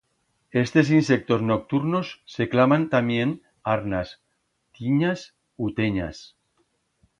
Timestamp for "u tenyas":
5.63-6.19